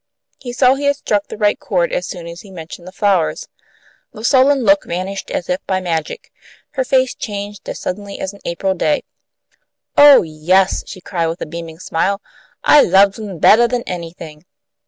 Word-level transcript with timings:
He 0.39 0.51
saw 0.51 0.73
he 0.73 0.85
had 0.85 0.95
struck 0.95 1.27
the 1.27 1.37
right 1.37 1.59
chord 1.59 1.93
as 1.93 2.07
soon 2.07 2.25
as 2.25 2.41
he 2.41 2.49
mentioned 2.49 2.87
the 2.87 2.91
flowers. 2.91 3.47
The 4.13 4.23
sullen 4.23 4.63
look 4.63 4.83
vanished 4.83 5.29
as 5.29 5.47
if 5.47 5.63
by 5.67 5.79
magic. 5.79 6.31
Her 6.71 6.83
face 6.83 7.13
changed 7.13 7.69
as 7.69 7.79
suddenly 7.79 8.19
as 8.19 8.33
an 8.33 8.39
April 8.43 8.73
day. 8.73 9.03
"Oh, 9.95 10.23
yes!" 10.23 10.81
she 10.87 11.01
cried, 11.01 11.27
with 11.27 11.41
a 11.41 11.45
beaming 11.45 11.77
smile. 11.77 12.19
"I 12.63 12.81
loves 12.81 13.19
'm 13.19 13.37
bettah 13.37 13.67
than 13.67 13.83
anything!" 13.83 14.45